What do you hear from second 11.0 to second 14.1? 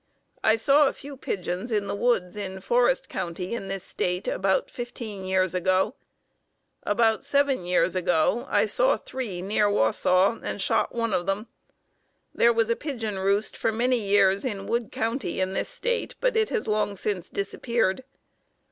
of them. There was a pigeon roost for many